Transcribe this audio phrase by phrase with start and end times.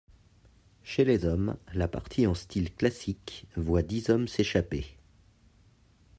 [0.81, 4.97] Chez les hommes, la partie en style classique voit dix hommes s'échapper.